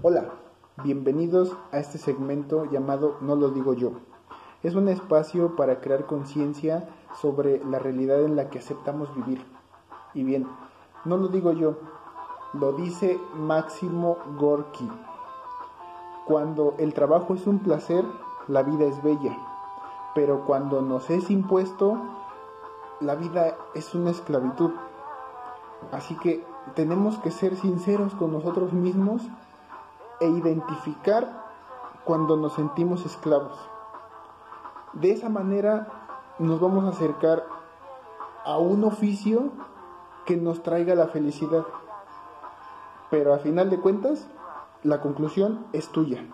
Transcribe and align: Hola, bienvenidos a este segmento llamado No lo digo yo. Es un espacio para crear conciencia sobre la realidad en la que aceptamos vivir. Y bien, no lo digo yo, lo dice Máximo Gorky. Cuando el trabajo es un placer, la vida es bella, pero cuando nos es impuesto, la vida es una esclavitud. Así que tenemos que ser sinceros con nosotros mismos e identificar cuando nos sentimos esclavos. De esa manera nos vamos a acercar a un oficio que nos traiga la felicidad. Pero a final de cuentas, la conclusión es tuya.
Hola, 0.00 0.26
bienvenidos 0.84 1.56
a 1.72 1.78
este 1.78 1.98
segmento 1.98 2.66
llamado 2.66 3.16
No 3.20 3.34
lo 3.34 3.48
digo 3.48 3.74
yo. 3.74 3.94
Es 4.62 4.76
un 4.76 4.86
espacio 4.86 5.56
para 5.56 5.80
crear 5.80 6.06
conciencia 6.06 6.88
sobre 7.20 7.64
la 7.64 7.80
realidad 7.80 8.22
en 8.22 8.36
la 8.36 8.48
que 8.48 8.60
aceptamos 8.60 9.12
vivir. 9.16 9.44
Y 10.14 10.22
bien, 10.22 10.46
no 11.04 11.16
lo 11.16 11.26
digo 11.26 11.50
yo, 11.50 11.78
lo 12.52 12.74
dice 12.74 13.18
Máximo 13.34 14.18
Gorky. 14.38 14.88
Cuando 16.28 16.76
el 16.78 16.94
trabajo 16.94 17.34
es 17.34 17.48
un 17.48 17.58
placer, 17.58 18.04
la 18.46 18.62
vida 18.62 18.84
es 18.84 19.02
bella, 19.02 19.36
pero 20.14 20.46
cuando 20.46 20.80
nos 20.80 21.10
es 21.10 21.28
impuesto, 21.28 22.00
la 23.00 23.16
vida 23.16 23.56
es 23.74 23.92
una 23.96 24.10
esclavitud. 24.10 24.70
Así 25.90 26.14
que 26.18 26.44
tenemos 26.76 27.18
que 27.18 27.32
ser 27.32 27.56
sinceros 27.56 28.14
con 28.14 28.32
nosotros 28.32 28.72
mismos 28.72 29.22
e 30.20 30.26
identificar 30.26 31.46
cuando 32.04 32.36
nos 32.36 32.54
sentimos 32.54 33.04
esclavos. 33.04 33.58
De 34.94 35.12
esa 35.12 35.28
manera 35.28 35.88
nos 36.38 36.60
vamos 36.60 36.84
a 36.84 36.88
acercar 36.88 37.44
a 38.44 38.58
un 38.58 38.84
oficio 38.84 39.50
que 40.24 40.36
nos 40.36 40.62
traiga 40.62 40.94
la 40.94 41.08
felicidad. 41.08 41.64
Pero 43.10 43.34
a 43.34 43.38
final 43.38 43.70
de 43.70 43.80
cuentas, 43.80 44.26
la 44.82 45.00
conclusión 45.00 45.66
es 45.72 45.88
tuya. 45.88 46.24